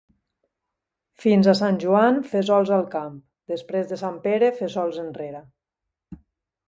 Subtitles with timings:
[1.25, 3.21] Fins a Sant Joan, fesols al camp;
[3.55, 5.43] després de Sant Pere, fesols enrere.